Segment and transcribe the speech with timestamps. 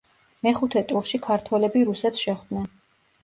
[0.45, 2.65] მეხუთე ტურში ქართველები რუსებს შეხვდნენ.